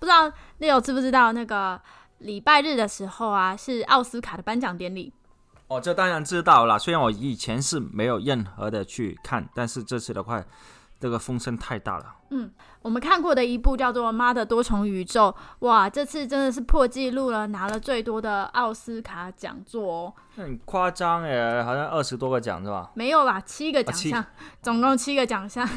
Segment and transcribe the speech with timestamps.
[0.00, 1.80] 不知道你有知不知道，那个
[2.18, 5.12] 礼拜日的时候啊，是奥斯卡的颁奖典礼。
[5.68, 6.76] 哦，这当然知道啦。
[6.76, 10.42] 虽然我以前是没有任何的去看，但是这次的话，
[11.00, 12.14] 这个风声太大了。
[12.32, 12.48] 嗯，
[12.82, 15.34] 我们看过的一部叫做《妈的多重宇宙》，
[15.66, 20.14] 哇，这次真的是破纪录了，拿了最多的奥斯卡奖座哦。
[20.36, 22.92] 很夸张诶，好像二十多个奖是吧？
[22.94, 24.24] 没有啦，七个奖项，
[24.62, 25.68] 总共七个奖项。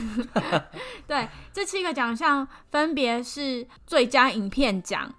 [1.07, 5.11] 对，这七个奖项分别是最佳影片奖，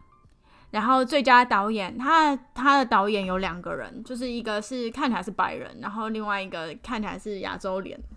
[0.70, 8.13] 然后最佳导演，他他的导演有两个人，就是一个是看起来是白人，然后另外一个看起来是亚洲脸，对。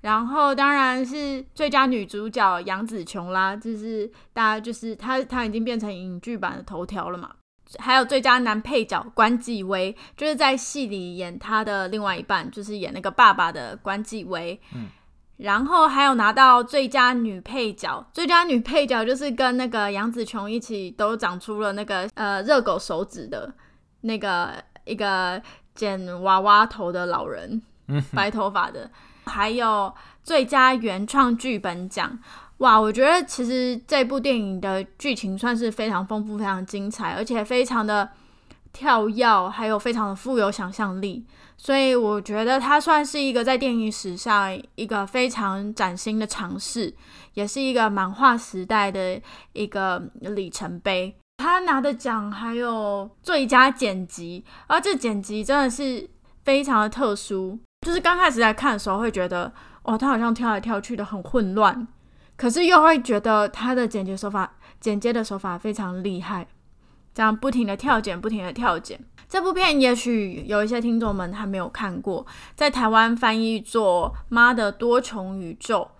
[0.00, 7.30] 然后当然是最佳女主角杨紫琼啦，就是大家就是她她已经变成影剧版的头条了嘛。
[7.78, 14.58] 还有最佳男配角关继威，就是在戏里演他的另外一半，就是演那个爸爸的关继威。
[14.74, 14.88] 嗯，
[15.36, 23.52] 然后还有拿到最佳女配角，最佳女配角就是跟那个杨紫琼一起都长出了那个呃热狗手指的
[24.00, 24.54] 那个
[24.86, 25.42] 一个
[25.74, 28.90] 剪娃娃头的老人，嗯，白头发的。
[29.28, 32.18] 还有最佳原创剧本奖，
[32.58, 38.08] 哇，我觉得其实这部电影的剧情算是非常丰富、非常精彩，而且非常的
[38.72, 41.24] 跳跃，还有非常的富有想象力。
[41.56, 46.94] 所以我觉得它算是一个在电影史上一个非常崭新的尝试，
[47.34, 49.20] 也是一个漫画时代的
[49.52, 51.14] 一个里程碑。
[51.38, 56.08] 他拿的奖还有最佳剪辑，而这剪辑真的是
[56.44, 57.58] 非常的特殊。
[57.86, 59.52] 就是刚开始在看的时候会觉得，
[59.82, 61.86] 哦，他好像跳来跳去的很混乱，
[62.36, 66.46] 可是又会觉得他的剪辑手法、剪接的手法非常厉害，
[67.14, 69.00] 这样不停的跳剪，不停的跳剪。
[69.28, 75.90] 这部片也许有一些听众们还没有看过，在台湾翻译作《妈的多重宇宙》，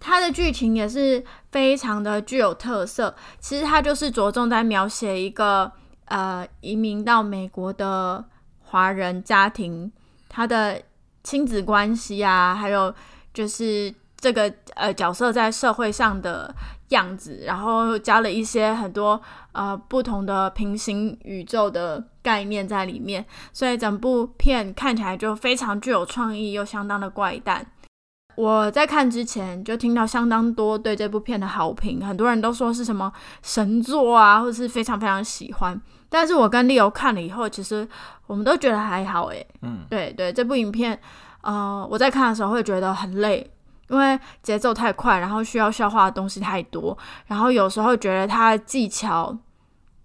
[0.00, 1.22] 它的剧情也是
[1.52, 3.14] 非常的具有特色。
[3.38, 5.70] 其实它就是着重在描写一个
[6.06, 8.24] 呃移民到美国的
[8.60, 9.92] 华人家庭，
[10.26, 10.80] 他的
[11.28, 12.92] 亲子关系啊，还有
[13.34, 16.54] 就是这个呃角色在社会上的
[16.88, 19.20] 样子，然后加了一些很多
[19.52, 23.22] 呃不同的平行宇宙的概念在里面，
[23.52, 27.66] 所以整部片看起来就非常具有创意，又相当的怪诞。
[28.34, 33.12] 我在看之前就听到相当多对这部片的好评，很多人都说是什么
[33.42, 35.78] 神作啊，或是非常非常喜欢。
[36.08, 37.86] 但是我跟 Leo 看了以后，其实
[38.26, 40.98] 我们都觉得还好，诶，嗯，对对，这部影片，
[41.42, 43.50] 呃，我在看的时候会觉得很累，
[43.88, 49.36] 因为节奏太快，然后需要消化的东西太多，然后有时候觉得它的技巧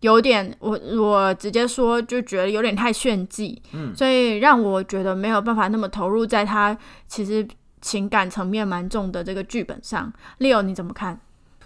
[0.02, 6.78] 有点，我我直接说就觉得有点太炫技，嗯所以让我觉得没有办法那么投入在他
[7.08, 7.47] 其实
[7.81, 10.12] 情感层面蛮重的这个剧本上。
[10.40, 11.19] Leo 你怎么看？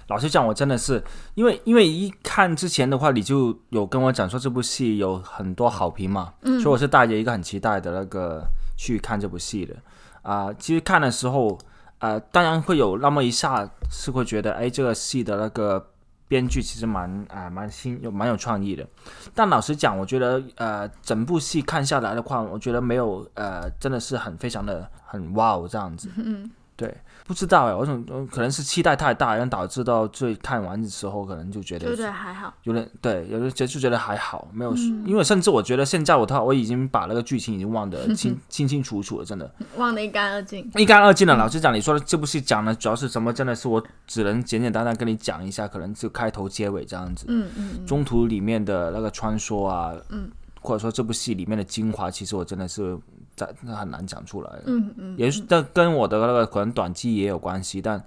[0.07, 1.03] 老实讲，我真的是
[1.35, 8.43] 因为因为一看之前的话，你就有跟我讲说这部戏有很多好评嘛，嗯所以我是带着一个很期待的那个
[8.77, 9.75] 去看这部戏的。
[10.23, 11.57] 啊、其实看的时候，
[11.99, 15.91] 呃，当然会有那么一下是会觉得，哎，这个戏的那个
[16.27, 18.85] 编剧其实蛮啊、蛮新有蛮有创意的。
[19.33, 26.09] 但老实讲，我觉得呃整部戏看下来的话，我觉得没有呃真的是很非常的很哇哦这样子。
[26.17, 26.95] 嗯，对，
[27.25, 32.07] 不知道哎，我想呃可能是期待太大，然后导致到最看完的时候，可能就觉得对不对？
[32.09, 32.53] 还好。
[32.63, 40.69] 有点对，有的就就觉得还好，没有，嗯因为甚至我觉得现在我他我已经把那个剧情已经忘得清 清清楚楚了，真的， 忘得一干二净。
[40.75, 41.35] 一干二净了。
[41.35, 43.33] 老实讲，你说的这部戏讲的主要是什么？
[43.33, 50.29] 真的是我只能简简单单跟你讲一下，可能就开头结尾这样子，嗯嗯嗯中途里面的那个穿梭啊，嗯，
[50.67, 52.97] 或者说这部戏里面的精华，其实我真的是
[53.35, 54.49] 在很难讲出来。
[54.51, 54.63] 的。
[54.65, 58.03] 嗯嗯，也是但跟我的那个可能短期也有关系，但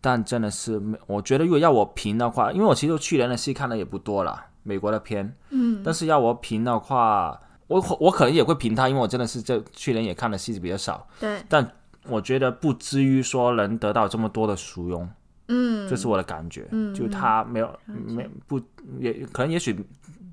[0.00, 11.66] 但真的是没，我觉得如果要我评的话，因为我其实去年的戏看的也不多了，美国的片，嗯，但是要我评的话，我我可能也会评他，因为我真的是这去年也看的戏比较少，对，但
[12.06, 15.08] 我觉得不至于说能得到这么多的殊荣，
[15.48, 18.60] 嗯，这是我的感觉，嗯就他没有解没不
[18.98, 19.74] 也可能也许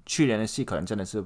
[0.05, 1.23] 去年的戏可能真的是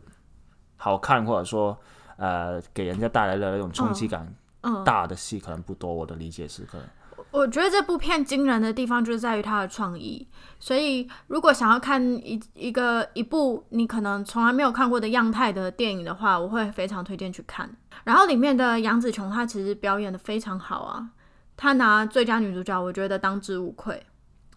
[0.77, 1.77] 好看，或者说
[2.17, 6.87] 呃给人家带来的那种冲击感嗯，大的戏可能不多，我的理解是可能。
[7.31, 10.25] 我觉得这部片惊人的地方就是在于它的创意，
[10.57, 17.69] 所以如果想要看一一个一部你可能从来没有看过的样态的电影的话，我会非常推荐去看。
[18.05, 21.09] 然后里面的杨紫琼她其实表演的非常好啊，
[21.57, 24.01] 她拿最佳女主角，我觉得当之无愧。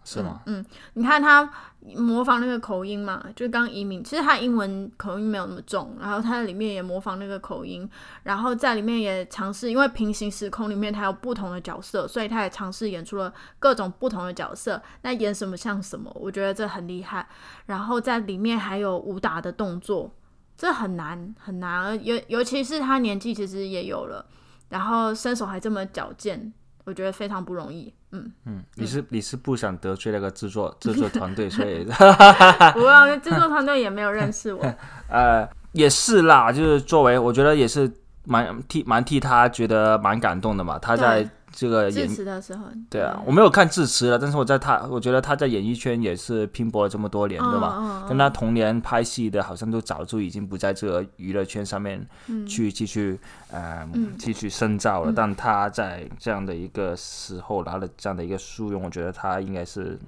[0.08, 0.40] 是吗？
[0.46, 0.64] 嗯，
[0.94, 1.50] 你看他
[1.96, 7.88] 模仿那个口音嘛，就刚移民，其实他英文口音没有那么重，然后他在里面也模仿那个口音，
[8.22, 17.28] 然后在里面也尝试，因为平行时空里面他有不同的角色，所以他也尝试演出了各种不同的角色，那演什么像什么，我觉得这很厉害。
[17.66, 20.10] 然后在里面还有武打的动作，
[20.56, 24.24] 这很难很难，尤尤其是他年纪其实也有了，
[24.70, 26.52] 然后身手还这么矫健，
[26.88, 27.92] 我觉得非常不容易。
[28.12, 31.84] 嗯嗯，你是你是不想得罪那个制作 制作团队，所以
[32.72, 34.64] 不要制作团队也没有认识我。
[35.10, 37.92] 呃，也是啦，就是作为我觉得也是
[38.24, 41.28] 蛮替蛮替他觉得蛮感动的嘛，他在。
[41.50, 48.04] 这个致辞的时候，对啊，我没有看致辞了，但是我在他，我觉得他在演艺圈也是拼搏了这么多年，对吧？
[48.08, 52.06] 跟他同年拍戏的，好像都早就已经不在这个娱乐圈上面
[52.46, 53.18] 去继续
[53.50, 55.12] 呃继续深造了。
[55.14, 59.98] 但他在这样的一个时候拿了这样的一个殊荣，我觉得他应该是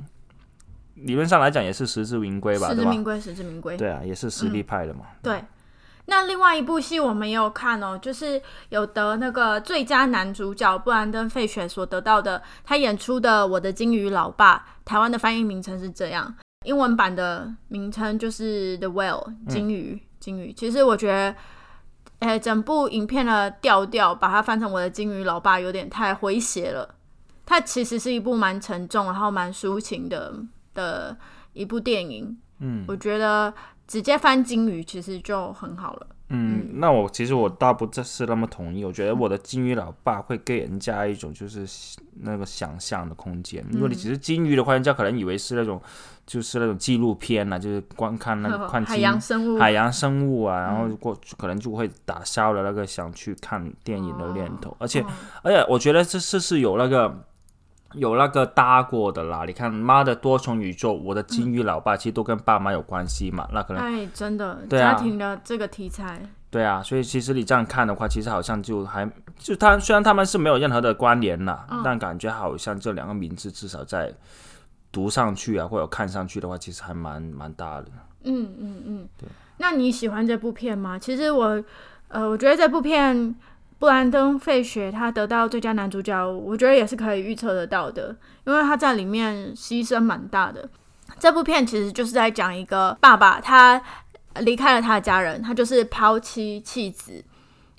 [0.95, 3.77] 理论上来讲也是实至名归吧，实至名归，实至名归。
[3.77, 5.01] 对啊，也是实力派的嘛。
[5.23, 5.43] 对。
[6.11, 16.35] 那另外一部戏我们也有看哦，就是有得那个最佳男主角布兰登·费雪所得到的，他演出的《我的金鱼老爸》，台湾的翻译名称是这样，
[16.67, 20.53] 英文版的名称就是《The Whale》金鱼，金鱼。
[20.53, 21.37] 其实我觉得，
[22.19, 26.93] 哎，整部影片的调调把它翻成《我的金鱼老爸》有点太诙谐了。
[27.47, 30.35] 它其实是一部蛮沉重，然后蛮抒情的
[30.75, 31.17] 的
[31.53, 32.37] 一部电影。
[32.59, 33.55] 嗯，我觉得。
[33.91, 36.07] 直接翻金鱼其实就很好了。
[36.29, 38.85] 嗯，那我其实我倒不是那么同意。
[38.85, 41.67] 我觉得我的金鱼老爸会给人家一种就是
[42.21, 43.67] 那个想象的空间。
[43.73, 45.83] 如果你只是金鱼的话，人家可能以为是那种
[46.25, 54.77] 就是那种纪录片呐， 就是观看那个看海洋生物、海洋生物啊，然后过可能就会打消了那个想去看电影的念头。
[54.79, 55.05] 而且
[55.43, 57.25] 而且，我觉得这是是有那个。
[57.95, 74.15] 有那个搭过的啦，你看《妈的多重宇宙》，我的金鱼老爸其实都跟爸妈有关系嘛，那可能哎，真的家庭的这个题材，对啊，所以其实你这样看的话，其实好像就还就他虽然他们是没有任何的关联啦，但感觉好像这两个名字至少在
[74.93, 77.87] 读上去啊，或者看上去的话，其实还蛮蛮大的。
[78.23, 79.29] 嗯嗯嗯，对。
[79.59, 80.97] 那你喜欢这部片吗？
[80.97, 81.61] 其实我
[82.07, 83.35] 呃，我觉得这部片。
[83.81, 90.69] 布兰登·费雪他得到最佳男主角，我觉得也是可以预测得到的，因为他在里面牺牲蛮大的。
[91.19, 93.81] 这部片其实就是在讲一个爸爸，他
[94.41, 97.25] 离开了他的家人，他就是抛妻弃子，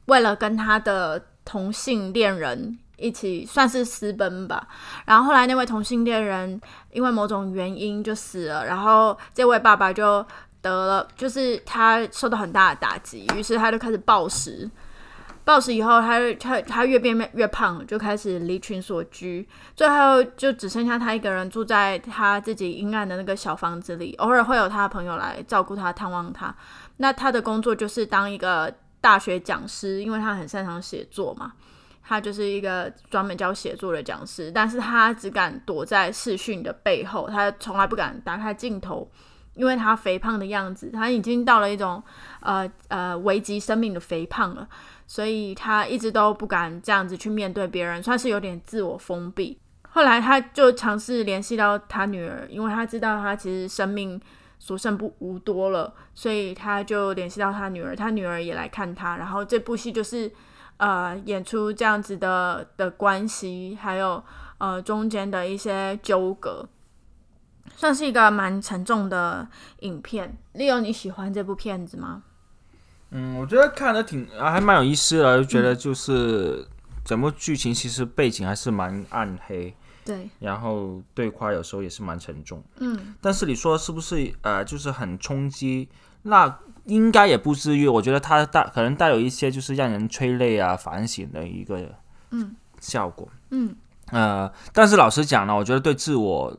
[0.06, 4.68] 为了跟他的同性恋人一起算是私奔吧。
[5.06, 6.59] 然后后来那位同性恋人
[6.92, 10.25] 因为某种原因就死了，然后这位爸爸就
[10.63, 14.68] 得了，就是他受到很大的打击，于是他就开始暴食。
[15.44, 26.56] 暴食以后，他他他越变越胖，就开始离群所居，最后就只剩下他一个人住在他自己阴暗的那个小房子里，偶尔会有他的朋友来照顾他、探望他。
[26.98, 28.71] 那他的工作就是当一个
[29.02, 31.54] 大学讲师，因为他很擅长写作嘛，
[32.04, 34.52] 他就是一个专门教写作的讲师。
[34.52, 39.10] 但是他只敢躲在视讯的背后，他从来不敢打开镜头，
[39.56, 42.02] 因为他肥胖的样子，他已经到了一种
[42.42, 44.68] 呃呃危及生命的肥胖了。
[45.11, 49.59] 所以他一直都不敢这样子去面对别人，算是有点自我封闭。
[49.89, 54.18] 后来他就尝试联系到他女儿，因为他知道他其实生命
[54.57, 59.18] 所剩不无多了，所以他就联系到他女儿，他女儿也来看他。
[59.18, 60.31] 然后这部戏就是
[60.77, 64.23] 呃演出这样子的的关系，还有
[64.59, 66.65] 呃中间的一些纠葛，
[67.75, 69.45] 算是一个蛮沉重的
[69.81, 70.37] 影片。
[70.53, 72.23] 利用你喜欢这部片子吗？
[73.11, 76.65] 嗯，我觉得看的挺啊，还蛮有意思的，就觉得就是
[77.03, 79.75] 整部剧情其实背景还是蛮暗黑，
[80.06, 85.89] 对，然后对话有时候也是蛮沉重，嗯，但是你说是不是呃，就是很冲击？
[86.21, 91.94] 那应该也不至于，我觉得它带可能带有一些就是让人催泪啊、反省的一个
[92.30, 92.56] 嗯。
[92.80, 93.75] 效果，嗯。
[94.11, 96.57] 呃，但是老实讲呢，我觉得对自我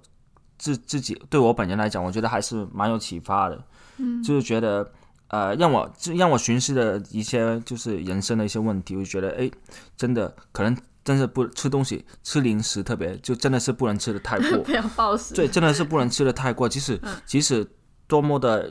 [0.59, 3.65] 自自己对我本人来讲，我觉得还是蛮有启发的，
[3.97, 4.93] 嗯，就是觉得。
[5.33, 9.51] 呃，让我让我寻思的一些就是人生的一些问题，我就觉得，哎，
[9.97, 15.33] 真的可能真的不吃东西、吃零食，特别就真的是不能吃的太过， 不要暴食。
[15.35, 17.67] 对，真的是不能吃的太过，即使即使
[18.07, 18.71] 多么的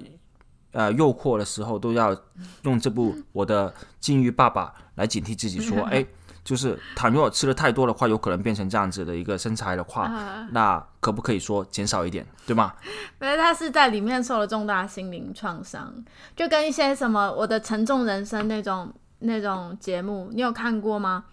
[0.72, 2.16] 呃诱惑的时候，都要
[2.62, 6.06] 用这部《我的禁欲爸爸》来警惕自己，说， 哎，
[6.44, 10.12] 就是倘若吃的太多的话，有可能变成这样子的一个身材的话，
[10.52, 12.74] 那可不可以说减少一点，对吗？
[13.22, 15.94] 因为他是在里面受了重大心灵创伤，
[16.36, 21.26] 就跟一些什么《我的沉重人生》那种那种节目，你有看过吗？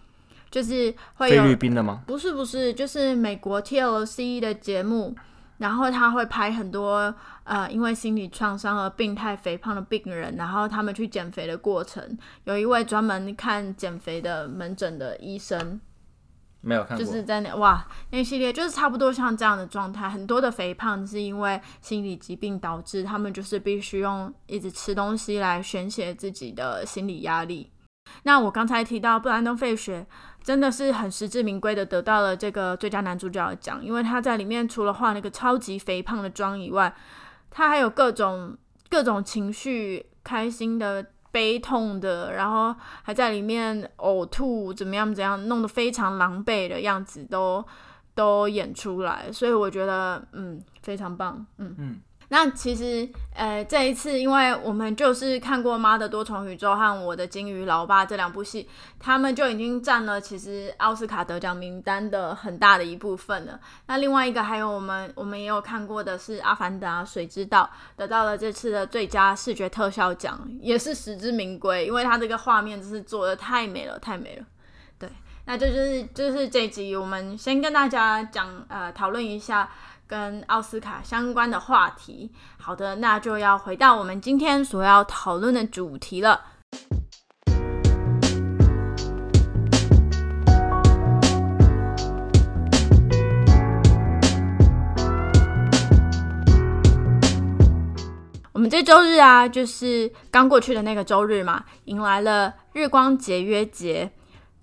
[0.51, 2.01] 就是会有菲律宾的吗？
[2.07, 5.15] 不是不是，就是美国 TLC 的节目。
[5.59, 7.13] 然后他会拍很多
[7.43, 12.17] 呃，因为心理创伤而病态肥胖的病人，然后他们去减肥的过程。
[12.45, 15.79] 有一位专门看减肥的门诊的医生，
[16.61, 20.09] 没有看过，就是在那哇，那系列就是差不多像这样的状态。
[20.09, 27.71] 很多的肥胖是因为心理疾病导致，他们就是必须用一直吃东西来宣泄自己的心理压力。
[28.23, 30.07] 那我刚才提到布兰登·费雪。
[30.41, 36.93] 真的是很实至名归的得到了这个最佳男主角的奖，因为他在里面除了化那个超级肥胖的妆以外，
[37.51, 38.57] 他还有各种
[38.89, 47.63] 各种情绪，开心的、悲痛的，然后还在里面呕吐，怎么样怎样，弄得非常狼狈的样子都
[48.15, 52.01] 都演出来，所以我觉得嗯非常棒，嗯嗯。
[52.31, 58.69] 那其实，呃，这一次，因为我们就是看过《妈的多重宇宙》和《我的金鱼老爸》这两部戏，
[58.99, 63.59] 他们就已经占了其实奥斯卡得奖名单的很大的一部分了。
[63.87, 67.67] 那另外一个还有我们，我们也有看过的是《阿凡达：水之道》，
[67.97, 74.45] 得到了这次的最佳视觉特效奖，也是实至名归，因为它这个画面真是做的太美了，太美了。
[74.99, 75.09] 对，
[75.45, 79.67] 那这就是就是这集我们先跟大家讲，呃，讨论一下。
[80.09, 86.41] 跟奥斯卡相关的话题，好的，那就要回到我们今天所要讨论的主题了。
[98.51, 104.11] 我们这周日啊，就是刚过去的那个周日嘛，迎来了日光节约节。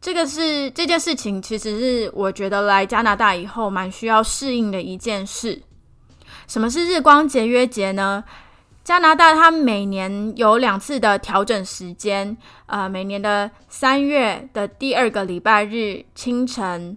[0.06, 5.60] 这个是这件事情，其实是我觉得来加拿大以后蛮需要适应的一件事。
[6.46, 8.22] 什么是日光节约节呢？
[8.84, 12.36] 加拿大它每年有两次的调整时间，
[12.66, 16.96] 呃，每年的三月的第二个礼拜日清晨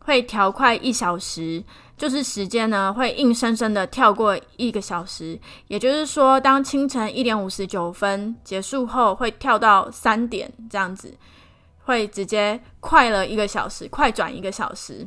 [0.00, 1.64] 会调快一小时，
[1.96, 5.40] 就是时间呢会硬生生的跳过一个小时。
[5.68, 11.16] 也就是说，当清晨一点五十九分结束后，会跳到三点这样子。
[11.84, 15.06] 会直接快了一个小时，快转一个小时，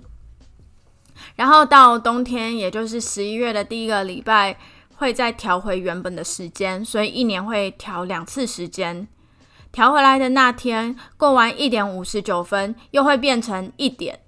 [1.35, 4.55] 然后到冬天，也就是十一月的第一个礼拜，
[4.95, 9.07] 会再调回原本的时间，所以一年会调两次时间。
[9.71, 14.19] 调回来的那天过完一点五十九分，又会变成一点，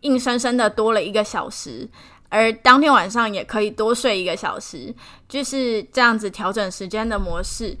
[0.00, 1.88] 硬生生的多了一个小时，
[2.28, 4.94] 而当天晚上也可以多睡一个小时，
[5.28, 7.76] 就是这样子调整时间的模式。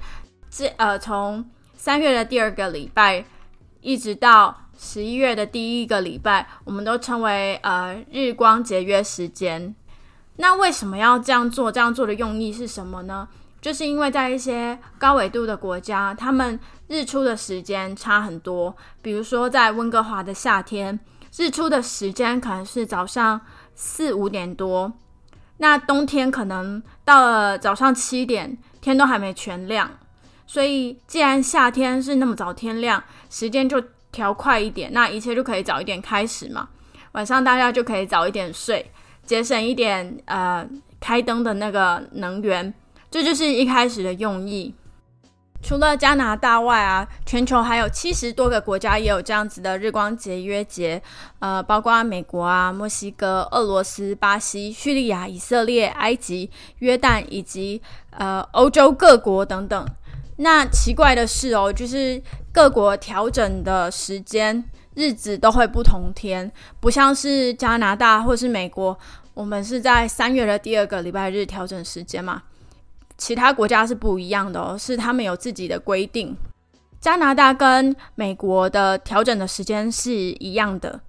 [0.50, 3.24] 这呃，从三月的第二个礼拜。
[3.80, 9.74] 一直到十一月的第一个礼拜，我们都称为呃日光节约时间。
[10.36, 11.70] 那为什么要这样做？
[11.70, 13.28] 这样做的用意是什么呢？
[13.60, 16.58] 就是因为在一些高纬度的国家，他们
[16.88, 18.74] 日出的时间差很多。
[19.02, 20.98] 比如说在温哥华的夏天，
[21.36, 23.38] 日出的时间可能是早上
[23.74, 24.90] 四五点多，
[25.58, 29.90] 那冬天可能到了早上七点，天都还没全亮。
[30.52, 33.80] 所以，既然夏天是那么早天亮，时间就
[34.10, 36.68] 调快一点，那一切就可以早一点开始嘛。
[37.12, 38.90] 晚上大家就可以早一点睡，
[39.24, 42.74] 节省一点呃开灯的那个能源，
[43.08, 44.74] 这就是一开始的用意。
[45.62, 51.00] 除了加拿大外啊，全球还有七十多个国家也有这样子的日光节约节，
[51.38, 57.80] 呃，包括美国啊、墨西哥、俄罗斯、巴西、叙利亚、以色列、埃及、约旦以及
[58.10, 59.86] 呃欧洲各国等等。
[60.42, 62.20] 那奇怪的是哦，就是
[62.50, 68.98] 各国调整的时间日子都会不同天，不像是加拿大或是美国，
[69.34, 72.42] 我们是在三月的第二个礼拜日调整时间嘛。
[73.18, 76.34] 其他国家是不一样的哦，是他们有自己的规定。
[76.98, 81.00] 加拿大跟美国的调整的时间是一样的。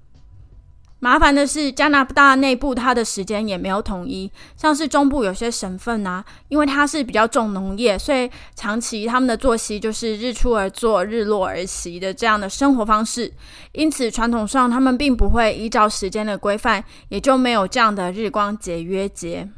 [1.04, 13.34] 麻烦的是，加拿大内部它的时间也没有统一，像是中部有些省份啊，因为它是比较重农业，所以长期他们的作息就是日出而作，日落而息的这样的生活方式，
[13.72, 19.50] 因此传统上他们并不会依照时间的规范，也就没有这样的日光节约节。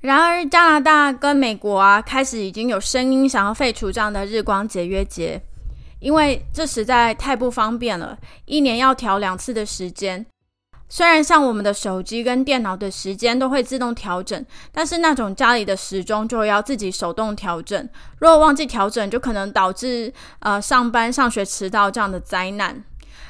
[0.00, 5.40] 然而，加拿大跟美国啊，开始已经有声音想要废除这样的日光节约节，
[6.00, 10.26] 因为这实在太不方便了，一年要调两次的时间。
[10.90, 17.88] 虽然像我们的手机跟电脑的时间都会自动调整，但是那种家里的时钟就要自己手动调整。
[18.18, 22.84] 如果忘记调整，就可能导致呃上班上学迟到这样的灾难。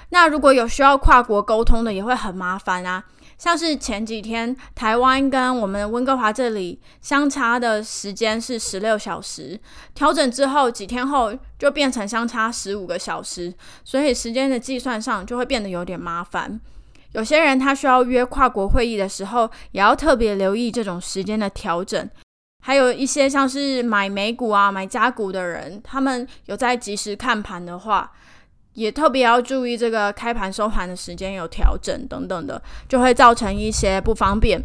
[0.08, 3.04] 那如果有需要跨国沟通的，也会很麻烦啊。
[3.36, 9.60] 像是前几天台湾跟我们温哥华这里相差的时间是十六小时，
[9.94, 16.60] 调整之后几天后就变成相差十五个小时，所以时间的计算上就会变得有点麻烦。
[17.12, 22.08] 有些人他需要约跨国会议的时候，也要特别留意这种时间的调整。
[22.62, 28.12] 还有一些像是买美股啊、买加股的人，他们有在及时看盘的话。
[28.74, 34.62] 也特别要注意这个开盘收盘的时间有调整等等的，就会造成一些不方便。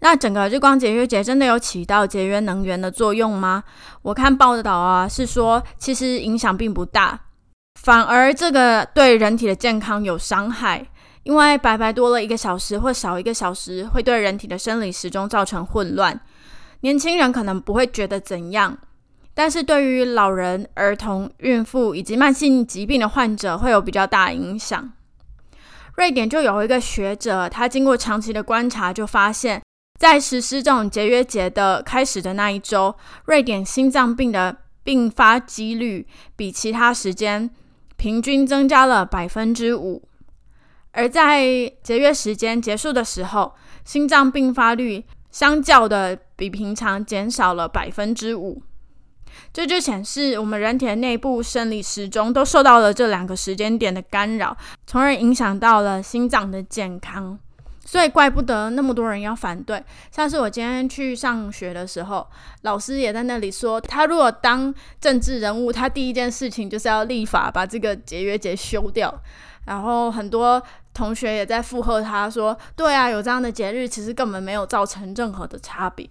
[0.00, 3.64] 那整个日光节约节真的有起到节约能源的作用吗？
[4.02, 7.18] 我看报道啊，是说其实影响并不大，
[7.80, 10.86] 反而这个对人体的健康有伤害，
[11.24, 16.20] 因为白白多了一个小时或少一个小时，会对人体的生理时钟造成混乱。
[16.80, 18.76] 年轻人可能不会觉得怎样。
[19.34, 24.92] 但是对于老人、儿童、孕妇以及慢性疾病的患者会有比较大影响。
[25.96, 29.62] 瑞典就有一个学者，他经过长期的观察，就发现，
[29.98, 37.48] 在实施这种节约节的开始的那一周，瑞典心脏病的并发几率比其他时间
[37.96, 40.02] 平均增加了百分之五，
[40.92, 41.42] 而在
[41.82, 48.62] 节约时间结束的时候，心脏病发率相较的比平常减少了百分之五。
[49.52, 54.54] 这就显示我们人体的内部生理时钟都受到了这两个时间点的干扰，
[54.86, 57.38] 从而影响到了心脏的健康。
[57.84, 59.82] 所以怪不得那么多人要反对。
[60.10, 62.26] 像是我今天去上学的时候，
[62.62, 69.12] 老师也在那里说，他如果当政治人物，他第一件事情就是要立法把这个节约节修掉。
[69.64, 70.62] 然后很多
[70.94, 76.08] 同学也在附和他说：“对啊，有这样的节日，其实根本没有造成任何的差别。”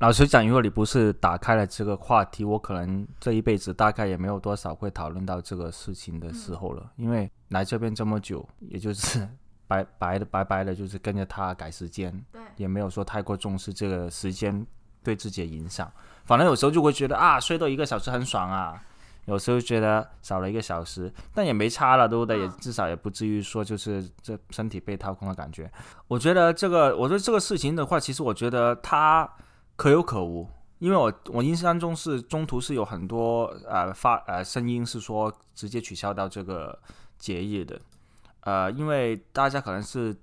[0.00, 6.90] 老实讲，如果你不是打开了这个话题，我可能这一辈子大概也没有多少会讨论到这个事情的时候了。
[6.96, 9.26] 因为来这边这么久，也就是
[9.66, 14.66] 白白的白白的，就是跟着他改时间，对，也没有说太过重视这个时间
[15.02, 15.90] 对自己的影响。
[16.24, 18.82] 反正有时候就会觉得啊，睡到一个小时很爽啊，
[19.26, 22.40] 有时候觉得少了一个小时，但也没差了，对不对？
[22.40, 25.70] 也至少也不至于说就是这身体被掏空的感觉。
[26.08, 29.30] 我觉得这个，我觉得这个事情的话，其实我觉得他。
[29.76, 36.78] 可有可无，因为我我印象中是中途是有很多呃发呃声音是说直接取消到这个
[37.18, 37.80] 节日的，
[38.42, 40.14] 呃，因为大家可能是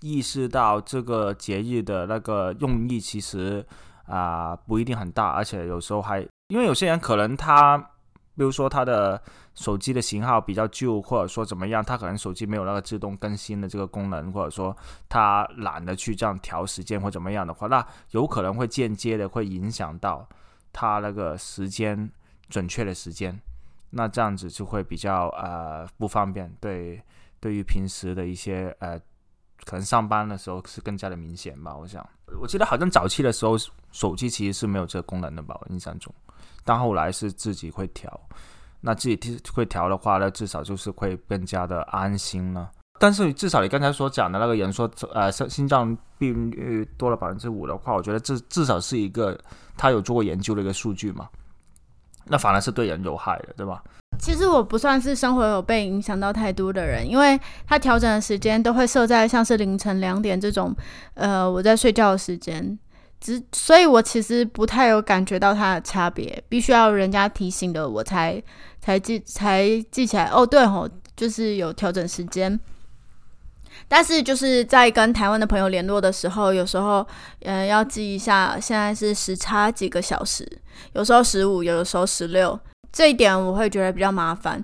[0.00, 3.66] 意识到这个节日的那个用意其实
[4.06, 7.90] 啊不一定很大，而且有时候还因为有些人可能他。
[8.40, 9.22] 比如说他的
[9.54, 14.74] 手机的型号比较旧，或者说怎么样，他可能手机没有那个自动更新的这个功能，或者说
[15.10, 20.26] 他懒得去这样调时间或怎么样的话，那有可能会间接的会影响到
[20.72, 22.10] 他那个时间
[22.48, 23.38] 准确的时间，
[23.90, 26.50] 那这样子就会比较呃不方便。
[26.62, 26.98] 对，
[27.40, 28.98] 对于平时的一些呃
[29.66, 31.76] 可能上班的时候是更加的明显吧。
[31.76, 32.02] 我想，
[32.40, 33.54] 我记得好像早期的时候
[33.92, 36.10] 手机其实是没有这个功能的吧，我印象中。
[36.64, 38.20] 但后来是自己会调，
[38.80, 42.70] 那自己会调的话呢，至少就是会更加的安心了。
[42.98, 49.38] 但是至少你刚才所讲的那个人说，呃，心心脏病率多了百分之五的话，我觉得至至少是一个
[49.76, 51.26] 他有做过研究的一个数据嘛。
[52.26, 53.82] 那反而是对人有害的，对吧？
[54.18, 60.76] 其实我不算是生活有被影响到太多的人，因为他调整的时间都会设在像是凌晨两点这种，
[61.14, 62.78] 呃，我在睡觉的时间。
[63.20, 68.42] 只，所以我其实不太有感觉到它的差别，必须要人家提醒的我才
[68.80, 70.24] 才记才记起来。
[70.26, 72.58] 哦，对吼，就是有调整时间。
[73.86, 77.06] 但是就是在跟台湾的朋友联络的时候，有时候
[77.42, 80.46] 嗯要记一下，现在是时差几个小时，
[80.94, 82.58] 有时候十五，有的时候十六，
[82.92, 84.62] 这一点我会觉得比较麻烦。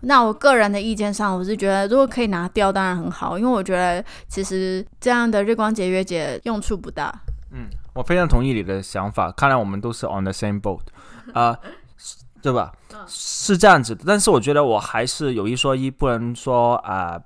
[0.00, 7.12] 那我个人的意见上，我是觉得如果可以拿掉，当然很好，因为我觉得其实这样的日光节约节用处不大。
[7.50, 7.68] 嗯。
[7.94, 10.80] 我非常同意你的想法，看来我们都是 on the same boat，
[11.34, 11.58] 啊，
[12.40, 12.72] 对吧？
[13.06, 17.20] 是这样子的，但是我觉得我还是有一说一，不能说啊，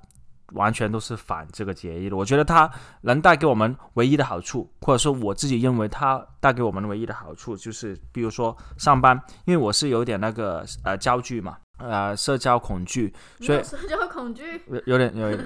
[0.53, 2.15] 完全都是反这个节义的。
[2.15, 2.69] 我觉得它
[3.01, 11.57] 能带给我们唯一的好处，或者说我自己认为它带给我们唯一的好处，就是比如说上班，因为我是有点那个呃焦距嘛。
[11.79, 15.45] 呃，社交恐惧，所以社交恐惧有有点有点，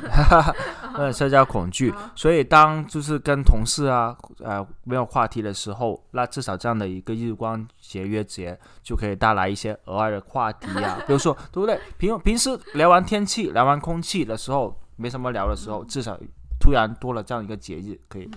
[0.94, 11.80] 有点， 社交恐惧，所以当就是跟同事啊，呃，没有话题的时候，那至少这样的一个日光节约节就可以带来一些额外的话题啊， 比如说，对不对？
[11.98, 16.20] 平平时聊完天气、聊完空气的时候，没什么聊的时候，至少
[16.60, 18.30] 突然多了这样一个节日可以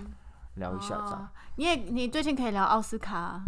[0.55, 1.29] 聊一下，这样。
[1.57, 3.41] 你也你最近可以聊奥斯卡，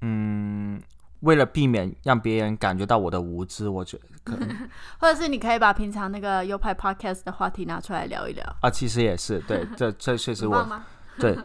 [0.00, 0.80] 嗯。
[1.22, 4.48] 为了避免让别人感觉到我的无知，我觉得可能
[5.00, 10.82] 或者是你可以把平常那个优派 podcast 的话题拿出来聊一聊，啊，其实也是对， 这这确实我？
[11.18, 11.36] 对，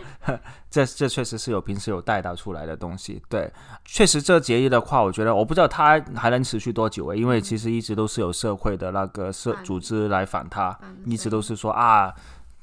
[0.70, 3.22] 这这确实是有平时有带到出来的东西。
[3.28, 3.52] 对，
[3.84, 12.12] 确实这节日的话，我觉得我不知道它还能持续多久诶，因为其实一直都是有社会的那个社组织来反它，嗯一直都是说啊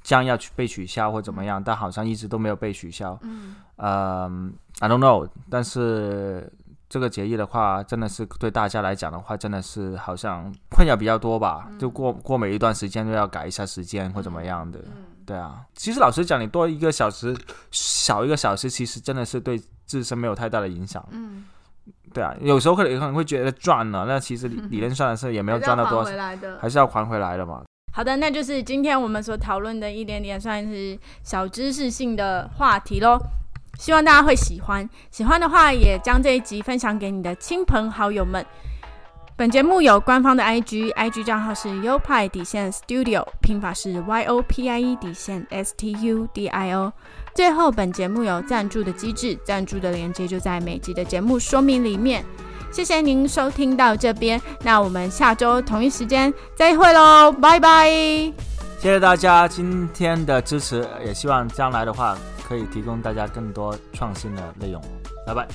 [0.08, 3.20] 将要去被取消或怎么样，但好像一直都没有被取消。
[3.24, 6.50] 嗯，嗯，I don't know，但是。
[6.90, 11.68] 这个节日的话，真的是对大家来讲的话，真的是好像困扰比较多吧。
[11.78, 14.80] 就过过每一段时间都要改一下时间或怎么样的。
[15.26, 17.36] 对啊，其实老实讲，你多一个小时，
[17.72, 21.06] 少一个小时，其实真的是对自身没有太大的影响。
[21.12, 21.44] 嗯，
[22.14, 26.12] 对啊，有时候可能可能会觉得赚了，那其实理理论上的是也没有赚到多少。
[26.58, 27.66] 还是要还回来的嘛。
[27.98, 33.18] 好的，那就是今天我们所讨论的一点点算是小知识性的话题喽。
[33.80, 38.46] 希望大家会喜欢，喜欢的话也将这一集分享给你的亲朋好友们。
[39.36, 46.94] 本节目有官方的 IG，IG 账号是优派底线 Studio，拼法是 Y O P I E 底线 S T U D I O。
[47.34, 52.24] 最后，本节目有赞助的机制，赞助的链接就在每集的节目说明里面。
[52.78, 57.90] 谢谢您收听到这边，那我们下周同一时间再会喽，拜拜。
[57.90, 58.34] 谢
[58.84, 62.16] 谢大家今天的支持，也希望将来的话
[62.48, 64.80] 可以提供大家更多创新的内容。
[65.26, 65.48] 拜拜。